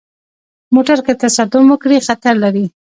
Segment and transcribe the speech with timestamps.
[0.75, 2.65] موټر که تصادم وکړي، خطر لري.